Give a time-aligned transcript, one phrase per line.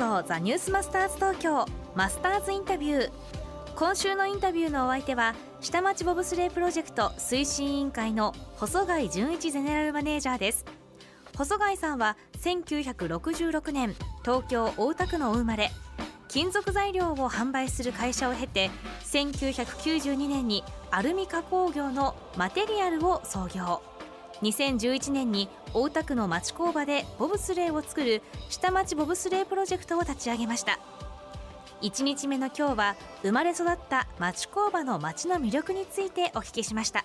[0.00, 3.10] 送ザニュースマスターズ東京マスターズインタビュー。
[3.76, 10.64] 今週のインタビューのお相手は下町ボブスレープロジェクト推進委員会の細貝純一ゼネラルマネージャーです。
[11.36, 15.70] 細貝さんは1966年東京大田区のお生まれ
[16.28, 18.70] 金属材料を販売する会社を経て
[19.02, 23.82] 1992年にアルミ加工業のマテリアルを創業。
[24.40, 30.80] 2011年に大田区の町工場でボブスレーを作る下町ボブスレープロジェクトを立ち上げました。
[31.82, 37.04] 1日目の今日は生まれ育った町工場の町の魅力についてお聞きしました。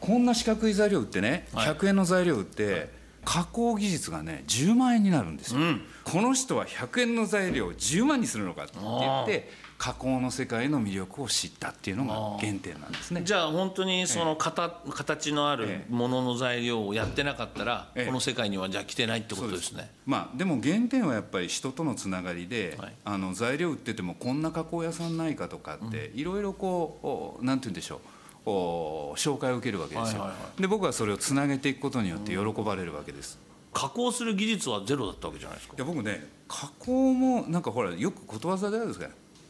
[0.00, 1.68] こんな四角い材料売ってね、はい。
[1.68, 2.90] 100円の材料売って、
[3.24, 5.82] 加工技術がね10万円になるんですよ、うん。
[6.04, 9.48] この人は100円の材料を10万にするのかって言って
[9.78, 13.22] 加工の世界の魅力を知ったっていうのが原点なんですね。
[13.24, 15.92] じゃあ本当にその形形のあるええ。
[15.92, 18.06] ものの材料をやってなかったらええ。
[18.06, 19.90] この世界にはじゃあ来てないってことですね。
[20.06, 22.92] まあでも原点はやっぱり人とのつながりで、はい。
[23.04, 28.00] あの材料売っててもこんな加工屋さんないかとかっていろいろこうおなんて言うんでしょう。
[28.48, 33.40] お紹介を受けるわけですよ、はいはいはで僕はそれをつなげていくことによって喜ばれるわけです、
[33.74, 35.74] 加工する技術はゼロだったわけじゃないですか。
[35.76, 39.08] いや僕ね加工もなんかほらよくことわざであるんですか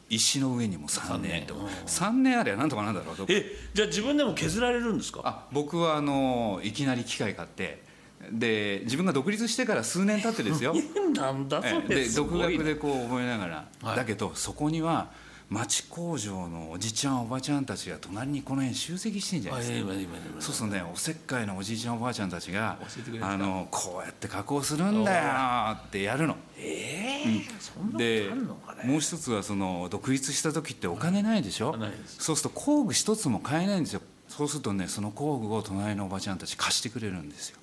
[0.09, 1.55] 石の上にも3年と。
[1.55, 3.27] か3年あればなんとかなんだろうと。
[3.29, 5.21] えじゃあ自分でも削られるんですか？
[5.25, 7.85] あ僕はあのいきなり機械買って。
[8.33, 10.75] で自分が独立してから数年経ってですよ。
[11.15, 11.89] なんだそええ。
[11.89, 13.97] れです独学でこう覚えながら、はい。
[13.97, 15.11] だけどそこには
[15.48, 19.92] 町工場のおじちゃんおばちゃんたちが隣にこの辺集積してんじゃないですか、
[20.41, 22.78] そうするとねおせっかいのおじいちゃんおばあちゃんたちが
[23.20, 26.36] あのこうやって加工するんだよってやるの。
[26.58, 28.90] ええそんなことであんのかね。
[28.90, 32.17] もう一つはその独立した時ってお金ないでしょ、ないです。
[32.18, 34.01] そうすると工具一つも買えないんですよ。
[34.29, 37.58] そうするとねその工具を隣のおばちゃんたち貸してくれるんですよ。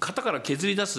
[0.00, 0.98] 型から削り出す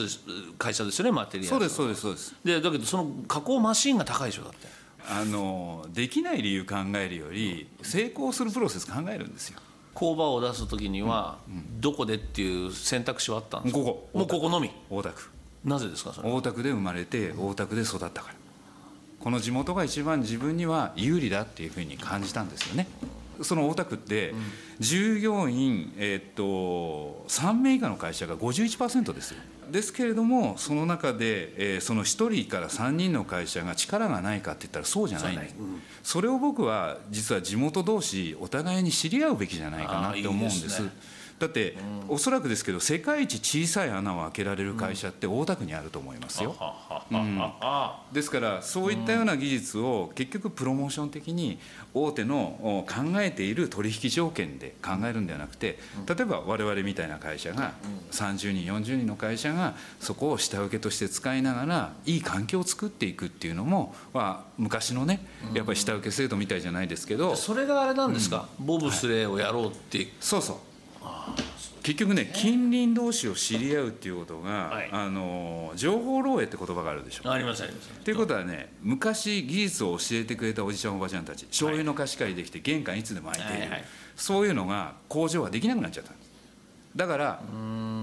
[0.57, 2.35] 会社ですよねマテリアルそうですそうですそうです。
[2.45, 9.59] でだけどその加工マシンが高いでしょだってあのできない理由考えるより成功するプロセス考えるんですよ。
[9.93, 11.37] 工場を出す時には
[11.79, 13.79] どこでっていう選択肢はあったんですか？
[13.79, 14.17] ここ。
[14.17, 14.71] もうここのみ？
[14.89, 15.29] 大田区。
[15.63, 16.31] なぜですかそれ？
[16.31, 18.35] 大田区で生まれて大田区で育ったから。
[19.19, 22.87] この地元が一番自分には有利だっていうふうに感じたんですよね。
[23.41, 24.33] その大田区って
[24.79, 29.37] 従業員、えーっと3名以下の会社が51%ですよ
[29.71, 35.35] ですけれどもその中で、えーその1人から3人の会社が力がないかって言ったらそうじゃない。
[35.35, 35.55] んです
[36.03, 40.83] それを僕は実は地元同士お互いに知り合うべきじゃないかなって思うんです
[41.39, 41.75] だって、
[42.07, 47.99] おそらくですけど世界一小さい穴を開けられる会社って大田区にあると思いますよ、ははははは。
[48.11, 51.59] ですからそういったような技術を結局プロモーション的に
[51.93, 57.73] 大手のお考えている取引条件で考えるんではなくて例えば我々みたいな会社が
[58.11, 67.35] 30人40人の会社がそこを下請けとして使いながらいい環境を作っていくっていうのも、まあ、昔のねやっぱり下請け制度みたいじゃないですけど。
[67.35, 70.07] それがあれなんですか、ボブスレーをやろうって。
[70.19, 70.72] そうそう
[71.83, 74.89] 結局ね近隣同士を知り合うっていうことが、はい。
[74.91, 77.89] あの情報漏洩って言葉があるでしょありますあります。
[77.89, 83.83] ということはね昔技術を教えてくれたおじちゃんおばちゃんたち醤油の貸し借りできて玄関いつでも開いている、はいはい
[84.15, 86.29] そういうのが工場はできなくなっちゃったんです。
[86.95, 87.41] だから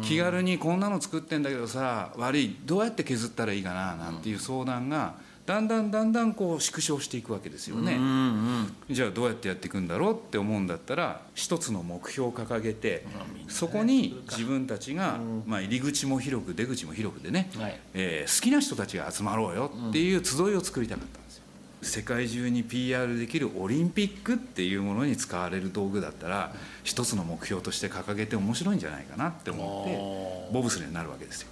[0.03, 2.57] 気軽にこんなの作ってんだけどさ悪い。
[2.65, 5.15] どうやって削ったらいいかななんていう相談が
[5.47, 13.05] だんだんだんだんこう縮小していくわけですよね、うんうんじゃあどうやってやっていくんだろうって思うんだったら一つの目標を掲げて
[13.49, 17.79] そこに自分たちが、まあ、入り口も広く出口も広くでね、はい。
[17.95, 21.45] えー好きな人たちが集まろうよっていう集いを作りたかったんですよ。
[21.83, 31.49] 世界中に PR できるオリンピックっていうものに使われる道具だったら一つの目標として掲げて面白いんじゃないかなって思ってボブスレーになるわけですよ。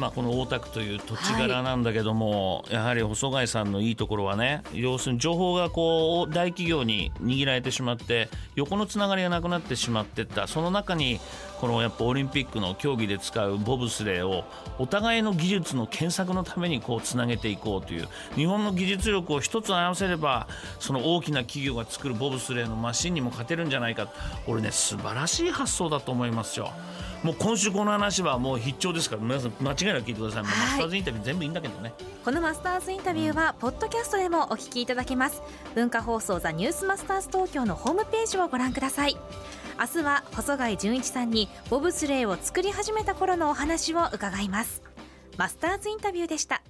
[0.00, 10.48] まあ、この大田区という土地柄なんだけども、やはり細貝さんのいいところはね要するに情報がこう大企業に握られてしまって横のつながりがなくなってしまってった。
[10.48, 11.20] その中に
[11.60, 14.44] このやっぱオリンピックの競技で使うボブスレーを
[14.78, 20.48] お互いの技術の検索のためにこうつなげていこうという日本の技術力を一つ合わせれば
[20.78, 24.08] その大きな企業が作るボブスレーのマシンにも勝てるんじゃないか。
[24.46, 26.72] 俺ね素晴らしい発想だと思いますよ。
[27.22, 31.92] もう今週この話はもう必聴ですから皆さん間違いなく聞いてください、もうマスターズインタビュー全部いいんだけどね。
[32.24, 35.42] このマスターズインタビューはポッドキャストでもお聞きいただけます。
[35.74, 39.16] 文化放送ザニュースマスターズ東京のホームページをご覧ください。
[39.78, 44.82] 明日は細貝純一さんにボブスレーを作り始めた頃のお話を伺います。
[45.36, 46.62] マスターズインタビューでした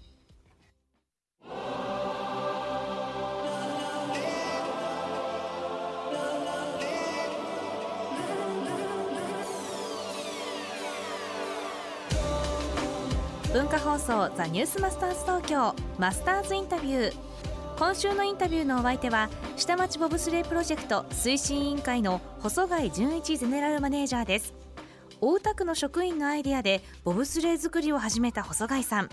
[13.52, 17.14] 文化放送ザニュースマスターズ東京マスターズインタビュー。
[17.76, 24.54] 今週のインタビューのお相手は下町ボブスレープロジェクト推進委員会の細貝純一ゼネラルマネージャーです。
[25.20, 29.08] 大田区の職員のアイデアでボブスレー作りを始めた細貝さん。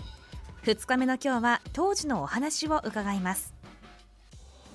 [0.62, 3.52] 2日目の今日は当時のお話を伺います。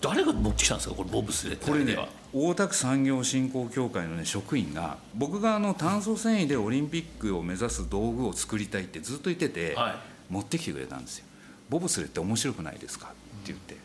[0.01, 1.71] 誰が持ってきたんですかこれボブスレーって。
[1.71, 9.93] これねは大田区産業振興協会の、ね、職員が僕があの炭素繊維でオリンピックを目指す道具を作りたいってずっと言ってて、はい。
[10.29, 11.25] 持ってきてくれたんですよ。
[11.69, 13.07] ボブスレーって面白くないですか？
[13.07, 13.15] って
[13.47, 13.75] 言って。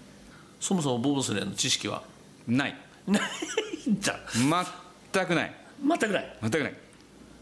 [0.61, 2.03] そもそもボブスレーの知識は？
[2.47, 2.77] ない。
[3.07, 4.19] ないんだ。
[5.13, 5.55] 全くない。
[5.83, 6.39] 全くない。
[6.41, 6.75] 全くない。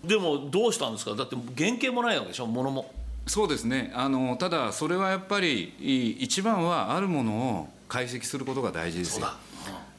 [0.03, 1.15] でもどうしたんですか？
[1.15, 2.47] だって原型もないわけでしょ？
[2.47, 2.91] 物も。
[3.27, 3.93] そうですね。
[3.95, 9.27] あのただそれはやっぱりい一番はあるものを解析することが大事ですよ。
[9.27, 9.37] そうだ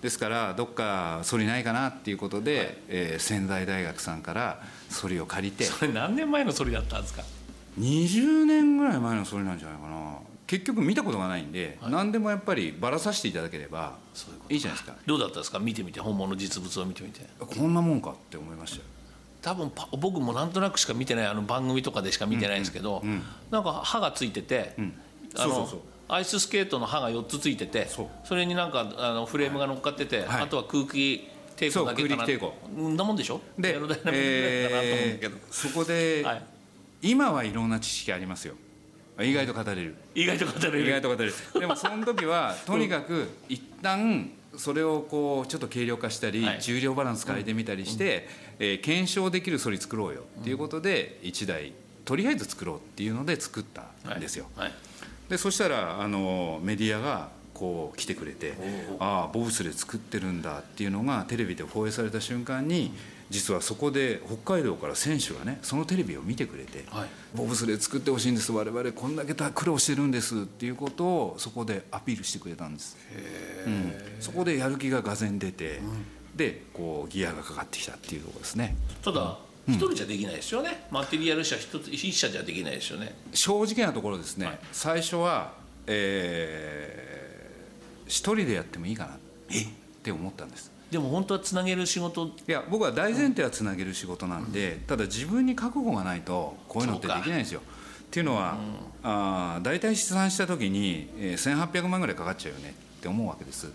[0.02, 7.24] ですからどっかソリないかなっていうことで、えー仙台大学さんからソリを借りてそれ何年前のソリだったんですか
[7.80, 10.18] ？20年ぐらい前のソリなんじゃないかな。
[10.48, 14.96] 結局見たことがないんで、何でもやっぱりばらさせていただければそういいいじゃないですか。
[15.06, 15.60] どうだったんですか？
[15.60, 16.00] 見てみて。
[16.00, 17.22] 本物の実物を見てみて。
[17.40, 18.84] こんなもんかって思いましたよ。
[19.42, 23.04] 多分パ僕もなんとなくしか見てないあの番組とかでしか見てないんですけど、
[23.52, 24.74] なんか刃がついてて、
[25.36, 28.36] あのそうそうそうアイススケートの刃が4つついててそう。
[28.36, 30.42] れになんかあのフレームが乗っかってて、はい。
[30.44, 31.27] あとは空気
[31.57, 32.15] 抵抗だけかな。
[32.15, 32.54] そう空気抵抗。
[32.81, 33.42] んなもんでしょ？
[33.57, 36.44] でえーそこで、はい。
[37.01, 38.56] 今はいろんな知識ありますよ。
[39.19, 39.95] 意外と語れる。
[40.15, 40.88] 意外と語れる。
[40.88, 41.33] 意外と語れる。
[41.59, 46.62] でもその時は とにかく一旦それをこうちょっと軽量化したり、はい。
[46.62, 48.27] 重量バランス変えてみたりして、
[48.59, 51.74] えー検証できるソリ作ろうよっていうことで1台
[52.06, 53.83] とりあえず作ろうっていうので作った
[54.15, 54.74] んですよ、はい
[55.30, 58.54] でそしたらあのメディアがこう来てくれて
[59.00, 62.92] ああボブスレー作ってるんだっていうのがテレビで放映された瞬間に
[63.30, 67.08] 実はそこで北海道から選手がねそのテレビを見てくれて、はい。
[67.36, 72.98] ボブスレー作ってほしいんです我々こんだけ苦労してるんですっていうことをそこでアピールしてくれたんです、
[73.66, 75.82] うん、そこでやる気ががぜん出て、
[76.36, 78.78] でこうギアがかかってきたっていうところですね。
[79.04, 83.16] ただ一人じゃできないですよね、マテリアル社一つ一社じゃできないですよね。
[83.34, 84.60] 正直なところですね、はい。
[84.72, 85.54] 最初は、
[85.88, 87.08] えー
[88.10, 89.10] 一人でやってもいいかな。
[89.16, 89.18] っ
[90.02, 90.72] て思ったんです。
[90.90, 92.28] でも本当はつなげる仕事？
[92.48, 97.60] いや僕は大前提はつなげる仕事なんで、ただ自分に覚悟がないとこういうのってできないんですよ。
[97.60, 97.64] っ
[98.10, 98.58] ていうのは、
[99.04, 102.74] あー大体試算した時に、えー1800万ぐらいかかっちゃうよね。
[103.00, 103.69] って思うわけです。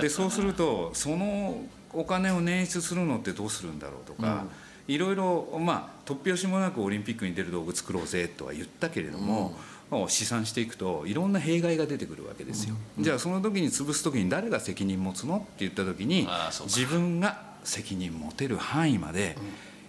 [0.00, 1.60] でそうするとその
[1.92, 4.46] お金を捻出するのってどうするんだろうとか、
[4.92, 9.56] いろいろまあ突拍子もなくオリンピックに出る道具作ろうぜとは言ったけれども、
[9.90, 16.26] もう試算していくといろんな弊害が出てくるわけですよ、じゃあその時に潰す時に誰が責任持つのって言った時に
[16.64, 19.36] 自分が責任持てる範囲まで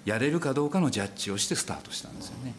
[0.06, 2.54] やれるかどうかのジャッジをしてスタートしたんですよね、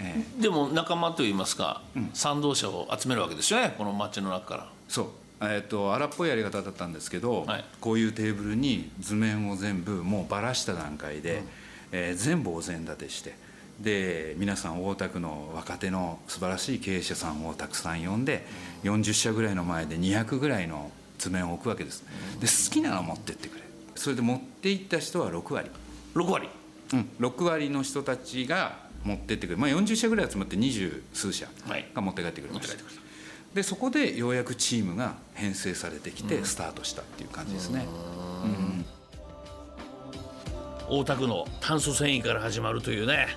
[0.00, 0.42] ええ。
[0.42, 1.82] でも仲間といいますか、
[2.14, 3.74] 賛同者を集めるわけですよね。
[3.78, 4.68] この街の中から。
[4.88, 5.06] そう。
[5.40, 7.64] えっと荒っぽいやり方だったんですけど、はい。
[7.80, 11.44] こういうテーブルに図面を全部もうばらした段階で、
[11.92, 13.34] えー全部お膳立てして
[13.80, 18.44] で皆さん大田区の若手の素晴らしい経営者さんをたくさん呼んで、
[18.82, 22.02] 40社ぐらいの前で200ぐらいの図面を置くわけです。
[22.40, 23.62] で好きなの持ってってくれ。
[23.94, 25.70] それで持っていった人は6割。
[26.14, 26.48] 6割。
[26.92, 29.54] うん、6割の人たちが持ってってくれ。
[29.54, 31.86] る、まあ、40社ぐらい集まって二十数社はい。
[31.94, 33.08] が持って帰ってくれました、持って帰ってく
[33.54, 37.86] でそこでようやくチームが編成されてきてスタートしたっていう感じですね、
[40.90, 43.28] 大田区の炭素繊維から始まるというね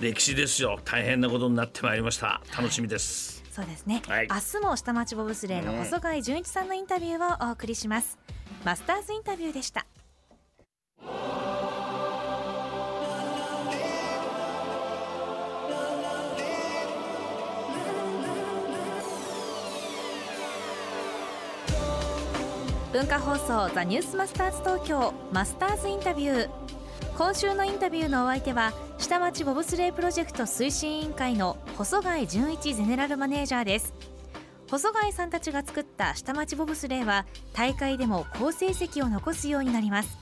[0.00, 0.80] 歴史ですよ。
[0.84, 2.40] 大変なことになってまいりました。
[2.56, 4.28] 楽しみです、そうですね、はい。
[4.28, 8.18] 明日も下町ボブスレーの細貝純一さんのインタビューをお送りします。
[8.64, 9.86] マスターズインタビューでした。
[22.92, 26.48] 文化放送ザニュースマスターズ東京マスターズインタビュー
[27.16, 33.94] 今週のインタビューのお相手は下町ボブスレープロジェクト推進委員会の細貝純一ゼネラルマネージャーです。
[34.68, 40.18] 細貝さんたちが作った下町ボブスレーは大会でも好成績を残すようになります。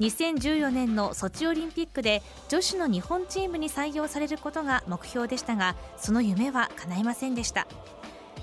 [0.00, 7.66] 2014年のソチオリンピックで女子の日本チームに採用されることが目標でしたがその夢は叶いませんでした。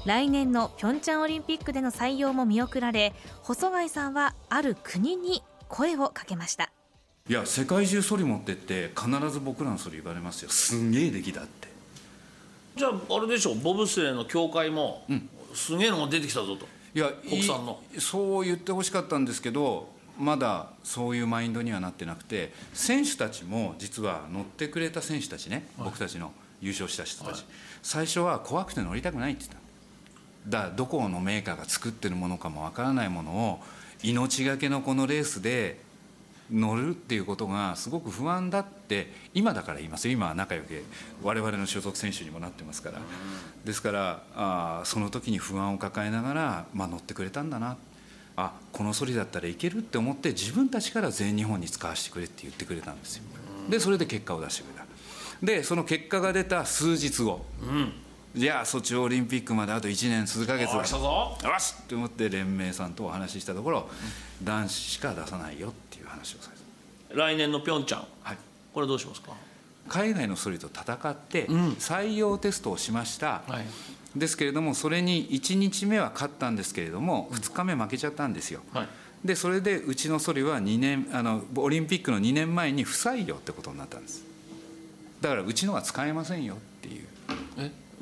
[0.05, 6.71] 来年のピョンチャンオリンピックでの採用も見送られ細貝さんはある国に声をかけました。
[7.29, 10.49] いや世界中ソリ持ってって必ず僕らのソリ言われますよ。
[10.49, 11.69] すんげえ出来だって。
[12.75, 15.05] じゃああれでしょボブスレーの協会も、
[15.53, 16.67] すげえのが出てきたぞと。
[16.93, 17.79] いや国産の。
[17.95, 19.87] いそう言ってほしかったんですけど
[20.19, 27.45] まだそういうマインドにはなってなくて選手たちも実は乗ってくれた選手たちね、僕たちの優勝した人たち、
[27.81, 29.61] 最初は怖くて乗りたくないって言っ
[30.51, 33.61] ただどこのメーカーが作ってるものかもわからないものを
[34.03, 35.92] 命がけのこのレースで
[36.51, 40.13] 乗るっていうことがすごく不安だって今だから言いますよ。
[40.13, 40.83] 今は仲良く
[41.21, 43.01] 我々の所属選手にもなってますから。
[43.65, 47.77] ですからあその時に不安を抱えながら、まあ、乗ってくれたんだな。
[48.35, 53.23] あこのソリだったらいけるって思って自分たちから全日本に使わせてくれって言ってくれたんですよ。
[53.69, 54.85] でそれで結果を出してくれた。
[55.43, 57.93] でその結果が出た数日後、うん。
[58.35, 60.77] じゃあソチオリンピックまであと1年数ヶ月だ。
[60.77, 61.75] よし。
[61.79, 63.89] って思って連盟さんとお話ししたところ、
[64.39, 66.57] うん、男子しか出さないよっていう話をされ
[67.15, 67.21] た。
[67.21, 68.37] 来年のピョンチャン、はい、
[68.73, 69.33] これどうしますか？
[69.87, 73.65] 海外のソリと戦って採用テストをしました、うんはい、
[74.15, 78.87] ですけれどもそれに1日目は勝ったんですけれども2日目負けちゃったんですよ、はい、
[79.25, 84.23] でそれでうちのソリは2年あのオリンピックの2年前に不採用ってことになったんです。
[85.21, 87.05] だからうちのは使えませんよっていう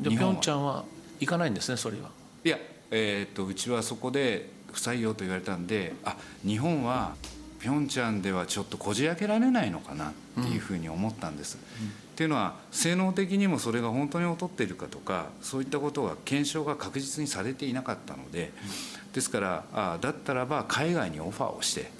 [0.09, 0.83] ピョンチャンは
[1.19, 2.09] 行かないんですねそれは。
[2.43, 2.57] いや、
[2.89, 6.15] えー、っとうちはそこで不採用と言われたんであ
[6.45, 7.15] 日本は
[7.59, 11.59] ピョンチャンではちょっとこじ開けられないのかなっていうふうに思ったんです。
[11.79, 18.51] うん、っていうのは性能的にもそれが本当に劣っているかとかそういったことが検証が確実にされていなかったので、
[19.13, 21.91] ですからあだったらば海外にオファーをして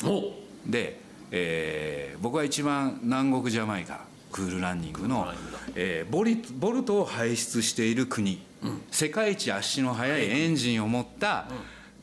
[0.65, 5.27] で、えー、僕は一番南国ジャマイカクールランニングの、
[5.75, 11.47] えー、ボリボルトを輩出している国、うん、世界一足の速いエンジンを持った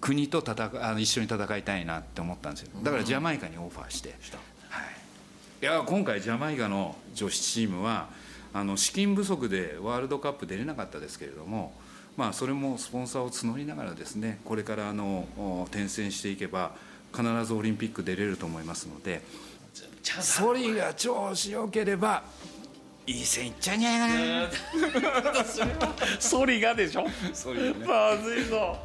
[0.01, 2.71] 国と戦あの一緒に戦いたいなって思ったんですよ。
[2.83, 4.15] だからジャマイカにオファーして、
[4.69, 4.87] はい、
[5.63, 8.09] いや今回ジャマイカの女子チームは
[8.53, 11.73] あの資金不足でワールドカップ出れなかったですけれども
[12.19, 15.29] まあ、それもスポンサーを募りながらですねこれからあの
[15.71, 16.73] 転戦していけば
[17.15, 19.23] 必ずオリンピック出れると思いますので
[20.21, 22.23] ソリが調子よければ
[23.07, 25.45] いい線いっちゃうんじゃないかな。
[26.21, 27.07] ソリがでしょ？
[27.33, 28.77] ソリ、ね、まずいぞ。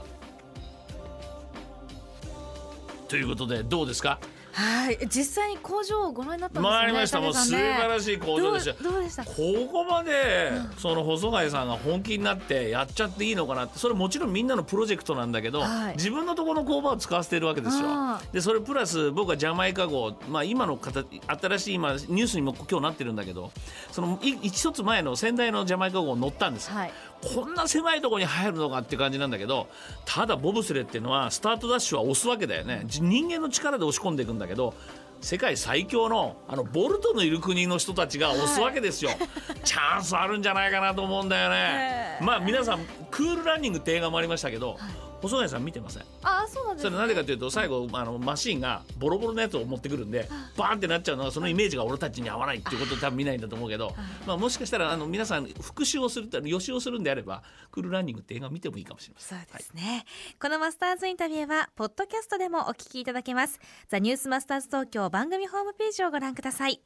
[3.07, 4.19] ということでどうですか？
[4.53, 4.98] はい。
[5.07, 7.19] 実際に工場をご覧になったんですよね回りました。
[7.22, 8.83] もう素晴らしい工場でした。
[8.83, 9.25] どうでした？
[9.25, 9.33] こ
[9.72, 13.79] こまで、その細貝さんが本気になってやっちゃっていいのかなって。
[13.79, 17.88] それもちろんみんなのプロジェクトなんだけど、はい、自分のところの工場を使わせてるわけですよ。
[18.31, 23.51] でそれプラス僕はジャマイカ号、まあ、今の形新しい今ニュースにも今日なってるんだけど
[23.91, 26.93] その一つ前の先代のジャマイカ号乗ったんです、はい、
[27.24, 29.68] こんな狭いところに入るのかって感じなんだけど
[30.06, 32.84] ただボブスレーっていうのはスタートダッシュは押すわけだよね。
[32.86, 34.74] 人間の力で押し込んでいくんだけど
[35.22, 39.20] 世界最強のあのボルトのいる国の人たちが押すわけですよ、はい、
[39.63, 42.18] チャンスあるんじゃないかなと思うんだよね。
[42.22, 46.03] まあ皆さんクールランニングって映画もありましたけど、はい細谷さん見てません？
[46.22, 53.96] あそうなんです、ね、それなぜかというと最後あのマシンがボロボロのやつを持ってくるんでバーンってなっちゃうのはそのイメージが俺たちに合わないっていうことで多分見ないんだと思うけど、
[54.27, 59.39] まあ、もしかしたらあの皆さん復習をする予習をするんであればクールランニングって映画見てもいいかもしれません。
[59.39, 63.60] そうですね、はい、このマスターズインタビューはポッドキャストでもお聞きいただけます。
[63.88, 66.82] ザニュースマスターズ東京番組ホームページをご覧ください。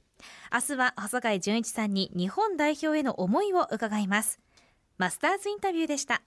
[0.53, 4.39] 明日は細貝純一さんに日本代表への思いを伺います。
[4.98, 6.24] マスターズインタビューでした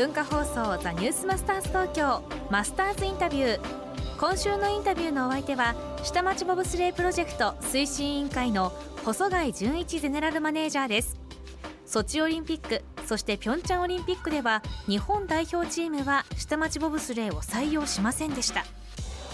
[0.00, 3.60] 文化放送ザニュースマスターズ東京マスターズインタビュー
[4.18, 8.72] 今週のインタビューのお相手は下町ボブスレープロジェクト推進委員会の
[9.04, 11.20] 細貝純一ゼネラルマネージャーです。
[11.84, 18.64] ソチオリンピックそしてピョンチャンオリンピックでは日本代表チームは下町ボブスレーを採用しませんでした。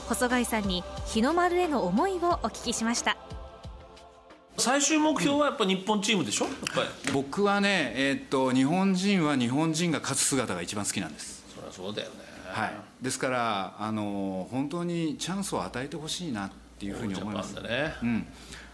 [0.08, 2.18] 細貝さんに日の丸への思いをお
[2.48, 3.16] 聞きしました。
[4.58, 6.46] 最終目標はやっぱ日本チームでしょ、
[7.12, 11.44] 僕はね、えー、っと日本人は日本人が勝つ姿が一番好きなんです。
[11.54, 17.54] そりゃそうだよね、はい、ですからあの本当にチャンスを与えてほしいなっていうふうに思います。
[17.60, 18.26] ね、うん、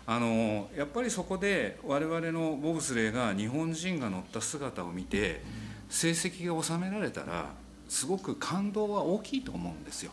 [0.07, 5.43] あのやっぱりそこで我々のボブスレーが日本人が乗った姿を見て
[5.91, 7.51] 成績が収められたら
[7.89, 10.13] すごく感動は大きいと思うんですよ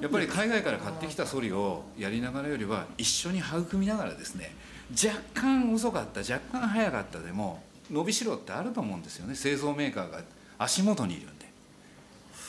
[0.00, 4.54] やっぱり海外から買ってきたソリをやりながらよりは一緒に育みながらですね
[4.92, 9.34] 若干遅かった若干早かったでも伸びしろってあると思うんですよね。
[9.34, 10.20] 製造メーカーが
[10.58, 11.46] 足元にいるんで。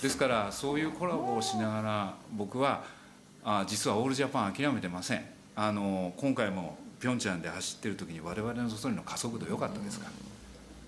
[0.02, 2.84] ですからそういうコラボをしながら僕は
[3.44, 5.26] あ実はオールジャパン諦めてません。
[5.56, 10.06] あの今回もピョンチャンで走ってる時に我々のソリの加速度良かったですか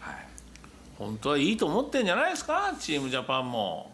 [0.02, 0.12] ら。
[0.12, 0.26] はい。
[0.98, 2.74] 本当はいいと思ってんじゃないですか？
[2.80, 3.92] チームジャパンも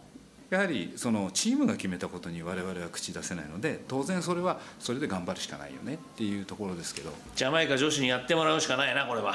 [0.52, 7.12] やはりそのチームが決めたことに我々は口出せないので当然それはそれで頑張るしかないよねっていうところですけど。
[7.38, 9.34] ジャマイカ女子にやってもらうしかないなこれは。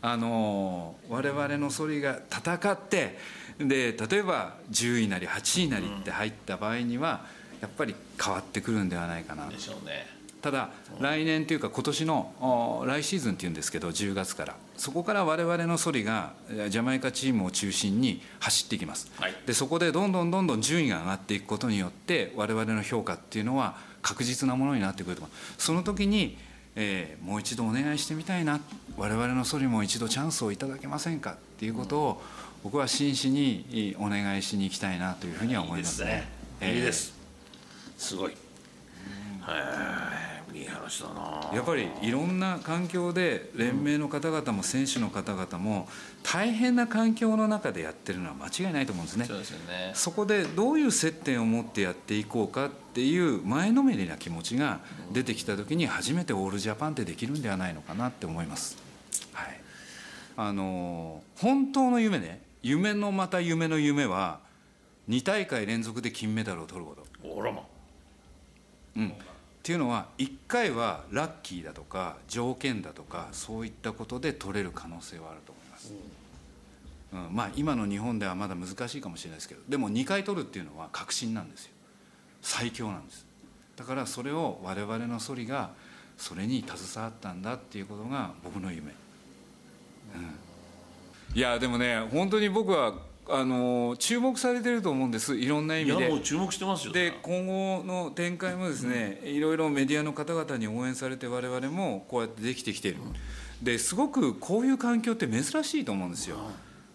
[0.00, 3.18] あの我々のソリが戦って
[3.58, 7.26] で例えば10位なり8位なりって入った場合には、
[7.60, 9.48] やっぱり変わってくるんではないかな。
[9.48, 10.70] でしょうねただ
[11.00, 14.56] 来年というか今年のお来シーズンっていうんですけど10月から。
[14.76, 19.34] そこから我々のソリがえジャマイカチームを中心に走っていきます、はい。
[19.46, 25.32] でそこでどんどんどんどん順位が上がっていくことによって我々の評価っていうのは確実なものになってくると思う。
[25.58, 26.36] その時に、
[26.74, 28.60] えーもう一度お願いしてみたいな。
[28.96, 32.22] 我々のソリも一度チャンスをいただけませんかっていうことを
[32.62, 36.28] 僕は真摯にお願いしに行きたいなというふうには思いますね。
[36.60, 37.14] いいです
[37.96, 38.16] す。
[38.16, 38.32] ごい。
[38.32, 38.34] へ
[39.48, 41.50] えいい話だな。
[41.54, 45.88] やっぱりいろんな環境で連盟の方々も選手の方々も
[46.22, 49.24] 大変な環境の中でやってるのは間違いないと思うんですね。
[49.24, 49.92] そうですよね。
[49.94, 54.80] そこでどういう接点を持ってやっていこうかっていう前のめりな気持ちが
[55.12, 58.76] 出てきた時に初めてオールジャパンってできるんではないのかなって思います。
[59.32, 59.60] はい、
[60.36, 64.40] あの本当の夢ね夢のまた夢の夢は
[65.08, 67.28] 2大会連続で金メダルを取ること。
[67.28, 67.62] おらま。
[68.96, 69.12] うん、
[69.62, 75.94] っていうのは1回はラッキーだとか条件だとかそういったことで取れる可能性はあると思います、
[77.12, 77.28] うん。
[77.30, 81.72] まあ今の日本ではまだ難しいかもしれないですけどでも2回取るっていうのは確信なんですよ。
[82.42, 83.24] 最強なんです。
[83.76, 85.70] だからそれを我々のソリが
[86.18, 88.94] それに携わったんだっていうことが僕の夢、う
[91.34, 92.94] ん、いやでもね本当に僕は
[93.28, 96.04] あの注目されてると思うんですいろんな意い味で。
[96.04, 102.98] やもう注目してますよで今後の展開もですね、いろいろメディアの方々に応援されて我々もこうやってできてきている
[103.62, 106.36] ですごくこういう環境って珍しいと思うんですよ。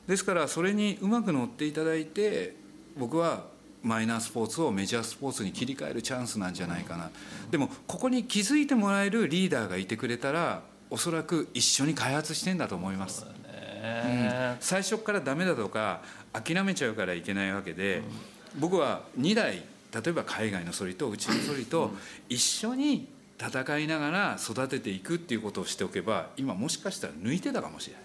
[0.05, 2.55] ですからそれにうまく乗っていただいて
[2.97, 3.45] 僕は
[3.83, 7.09] マイナースポーツをメジャースポーツに切り替えるチャンスなんじゃないかな。
[7.51, 13.25] でもここに気づいてもらえるリーダーがいてくれたらおそらく一緒に開発してんだと思います。
[13.25, 14.55] うん。
[14.59, 16.01] 最初からダメだとか
[16.41, 18.01] 諦めちゃうからいけないわけで、
[18.59, 21.91] 僕は2代例えば海外のソリとうちのソリと
[22.29, 23.07] 一緒に
[23.39, 28.03] 戦いながら育てていくっていうことをしておけば今もしかしたら抜いてたかもしれない。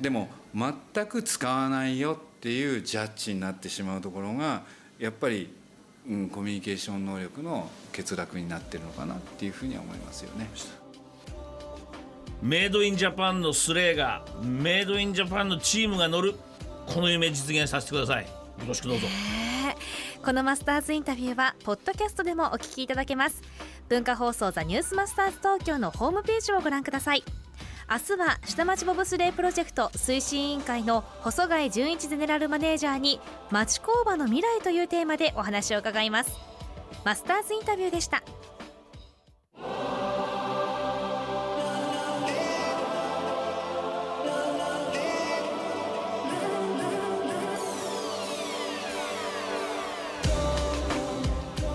[0.00, 4.62] でも全く使わないよっていうジャッジになってしまうところが
[4.98, 5.48] やっぱり、
[6.08, 10.48] うん、コミュニケーション能力の欠落になってるのかなっていうふうには思いますよね。
[12.42, 16.34] メイドインジャパンのスレーがメイドインジャパンのチームが乗る
[16.86, 18.24] この夢実現させてください。
[18.24, 18.30] よ
[18.66, 19.06] ろしくどうぞ。
[20.24, 23.42] このマスターズインタビューはポッドキャストでもお聞きいただけます。
[23.88, 27.24] 文化放送ザニュースマスターズ東京のホームページをご覧ください。
[27.90, 33.20] 明日は下町ボブスレープロジェクト推進委員会の細貝純一ゼネラルマネージャーに
[33.50, 36.32] 町工場の未来というテーマでお話を伺います。
[37.04, 38.22] マスターズインタビューでした。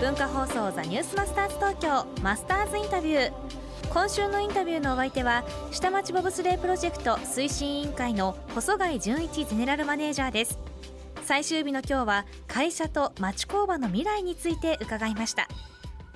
[0.00, 3.32] 文化放送ザニュースマスターズ東京マスターズインタビュー
[3.90, 10.58] 今週のインタビューのお相手は下町ボブスレープロジェクト推進委員会の細貝純一ゼネラルマネージャーです。
[11.26, 15.48] 最終日の今日は会社と町工場の未来について伺いました。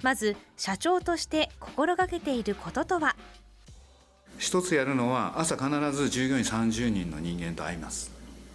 [0.00, 3.14] まず社長として心がけていることとは？
[4.38, 8.10] 一つやるのは朝必ず従業員30人の人間と会います。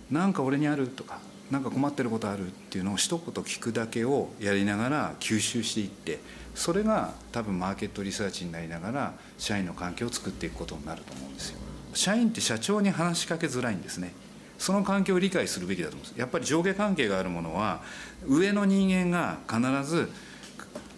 [0.10, 1.20] なんか俺にあるとか。
[1.52, 6.20] なんか困ってることあるっていうのを一言聞くだけをやりながら吸収していって
[6.54, 11.60] それが多分マーケットリサーチになりながら社員の環境を作っていくことになると思うんですよ。
[11.94, 14.14] 社員って社長に話しかけづらいんですね。
[14.60, 16.20] その環境を理解するべきだと思うんです。
[16.20, 17.82] やっぱり上下関係があるものは
[18.28, 20.12] 上の人間が必ず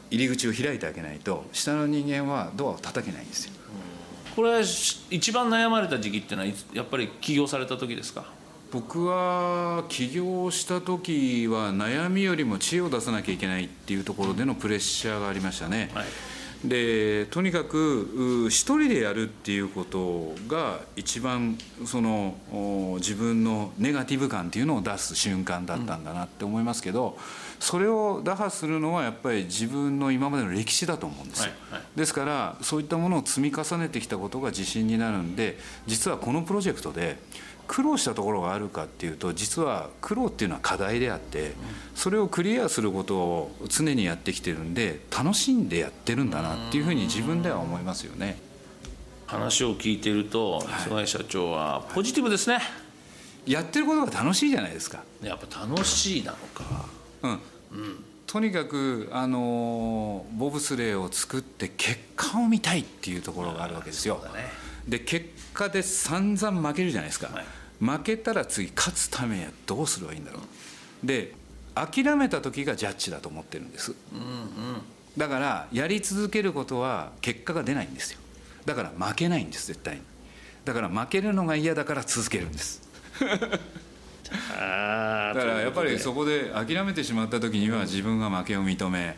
[0.09, 3.53] 入り口を開いてあげないと下の人間はドアを叩けないんですよ。
[4.35, 8.25] これ一番悩まれた時期っていうのはやっぱり起業された時ですか？
[8.71, 16.05] 僕は起業した時は悩みよりも知恵を出さなきゃいけないっていうところでのプレッシャーがありましたね、はい。
[16.63, 21.57] でとにかくう一人でやるっていうことが一番
[21.88, 27.17] そのお自分のネガティブ感っていうのを出す瞬間だったんだなって思いますけど、
[27.60, 31.97] それを打破するのはやっぱり自分の今までの歴史だと思うんですよ、はいはい。
[31.97, 35.57] ですからそういったものを積み重ねてきたことが自信になるんで
[35.88, 37.17] 実はこのプロジェクトで
[37.71, 41.53] 苦労したところがあるかっていうと実は苦労っていうのは課題であって
[41.95, 48.38] それをクリアすることを常にやってきてるんで楽しんでやってるんだなっていうふうに自分では思いますよね。
[49.25, 52.60] 話を聞いていると菅井社長はポジティブですね。
[53.45, 55.05] やってることが楽しいじゃないですか。
[55.23, 56.86] やっぱ楽しいなのか。
[57.71, 64.21] うん、とにかく、あのボブスレーを作って結果を見たいっていうところがあるわけですよ。
[64.86, 67.45] で結果で散々負けるじゃないですか、はい
[67.82, 71.34] 負けたら次勝つためにはどうすればいいんだろう、で
[71.74, 73.96] 諦めた時がジャッジだと思ってるんです、
[75.17, 78.20] だからやり続けることは結果が出ないんですよ。
[78.65, 80.02] だから負けないんです絶対に。
[80.63, 82.88] だから負けるのが嫌だから続けるんです。
[84.58, 89.17] あだからやっぱりそこで諦めてしまった時には自分が負けを認め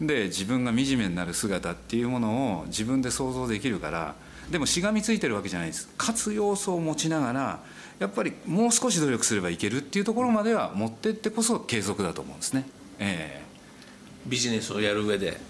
[0.00, 4.14] で自分が惨めになる姿っていうものを自分で想像できるから
[4.50, 5.88] でもしがみついてるわけじゃないです。
[5.98, 7.60] 勝つ要素を持ちながら
[7.98, 12.66] やっぱりもう少し努力すればいけるっていうところまでは持ってってこそ継続だと思うんですね。
[12.98, 13.42] え
[14.26, 15.40] ビジネスをやる上で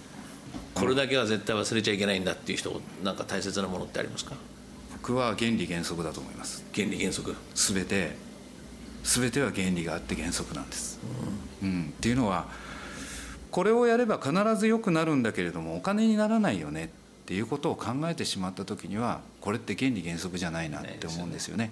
[0.74, 4.34] これだけは絶対忘れちゃいけないんだっていう人なんか大切なものってありますか？
[4.34, 6.64] え僕は原理原則だと思います。
[6.74, 7.34] 原理原則？
[7.54, 8.16] 全て
[9.02, 11.00] 全ては原理があって原則なんです、
[11.62, 11.92] うん。
[11.96, 12.48] っていうのは
[13.50, 16.90] これをやれば必ず良くなるんだけれどもお金にならないよね
[17.30, 21.70] っていうことを考えてしまった時にはこれって原理原則じゃないなって思うんですよね。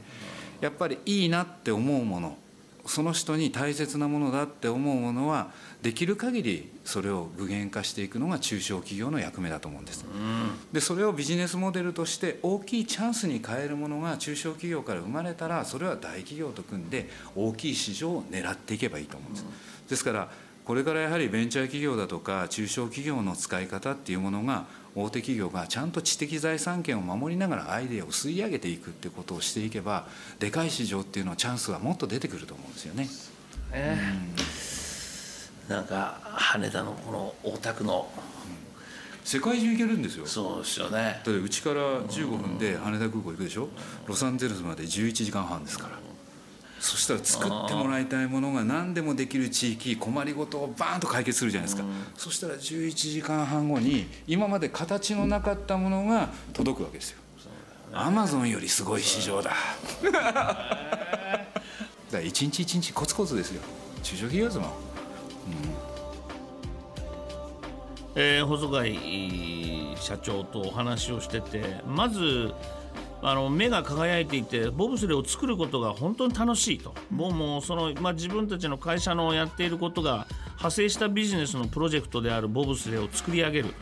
[0.60, 2.38] やっぱりいいなって思うもの
[2.86, 5.50] その人に大切なものだって思うものは
[5.82, 10.04] できる限りそれを具現化していくのが中小企業の役目だと思うんです。
[10.72, 19.44] でそれをビジネスモデルとして大きいチャンスに変えるものが中小企業から生まれたらそれは大企業と組んで大きい市場を狙っていけばいいと思うんです。
[19.88, 20.30] ですから
[20.68, 30.06] これからやはりベンチャー企業だとか中小企業の使い方っていうものが大手企業がちゃんと知的財産権を守りながらアイデアを吸い上げていくってことをしていけば
[30.38, 33.08] でかい市場っていうのはチャンスがもっと出てくると思うんですよね。
[35.70, 38.06] なんか羽田のこの大田区の。
[39.24, 40.26] 世界中行けるんですよ。
[40.26, 40.92] そうですよね。
[40.92, 43.70] だってうちから15分で羽田空港行くでしょ？
[44.06, 45.98] ロサンゼルスまで11時間半ですから
[46.80, 51.84] そしたら作ってもらいたいものが何でもできる地域困りごとをバーンと解決するじゃないですか。
[52.16, 57.18] そしたら11時間半後に今まで形のなかったものが届くわけですよ。
[57.92, 59.52] アマゾンよりすごい市場だ。
[60.02, 61.42] だか
[62.12, 63.62] ら一日一日コツコツですよ。
[64.02, 64.70] 中小企業ですもん。
[68.14, 72.52] えー細貝社長とお話をしててまず
[73.20, 83.74] あの目が輝いていてボブスレーを作ることが本当に楽しいと、もうもうその、まあ、自分たちの会社のやっていることが派生したビジネスのプロジェクトであるボブスレーを作り上げる。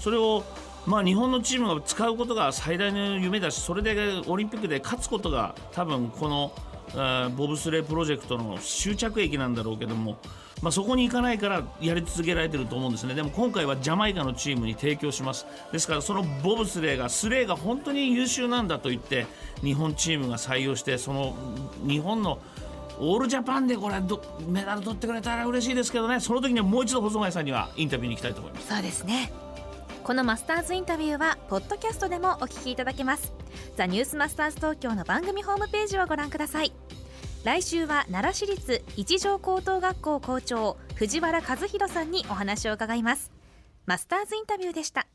[0.00, 0.44] それを
[0.86, 6.52] まあ、日本のチームが使うことが最大の夢だしそれでオリンピックで勝つことが多分この、
[6.96, 10.18] えボブスレープロジェクトの終着駅なんだろうけども、
[10.62, 13.14] まあ、そこに行かないからやり続けられていると思うんですね。
[13.14, 15.46] でも今回はジャマイカのチームに提供します。
[15.72, 19.26] ですからそのボブスレーがスレーが本当に優秀なんだと言って
[19.62, 21.36] 日本チームが採用してその
[21.86, 22.38] 日本の
[23.00, 23.94] オールジャパンでこれ
[24.48, 26.18] メダル取ってくれたら嬉しいですけどね。
[26.20, 28.68] その時にはもう一度細貝さんにはインタビューに行きたいと思います。
[28.68, 29.32] そうですね。
[30.02, 33.32] このマスターズインタビューはポッドキャストでもお聞きいただけます。
[33.76, 36.72] ザニュースマスターズ東京の番組ホームページをご覧ください。
[37.44, 43.30] 来週は奈良市立一条高等学校校長藤原和弘さんにお話を伺います。
[43.86, 45.06] マスターズインタビューでした。